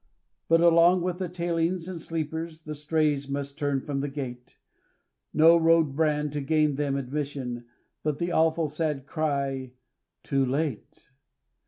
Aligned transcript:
But, 0.47 0.61
along 0.61 1.03
with 1.03 1.19
the 1.19 1.29
tailings 1.29 1.87
and 1.87 2.01
sleepers, 2.01 2.63
The 2.63 2.73
strays 2.73 3.29
must 3.29 3.55
turn 3.55 3.81
from 3.81 3.99
the 3.99 4.09
gate; 4.09 4.57
No 5.31 5.55
road 5.57 5.95
brand 5.95 6.31
to 6.33 6.41
gain 6.41 6.73
them 6.73 6.95
admission, 6.95 7.65
But 8.01 8.17
the 8.17 8.31
awful 8.31 8.67
sad 8.67 9.05
cry 9.05 9.73
"too 10.23 10.43
late." 10.43 11.11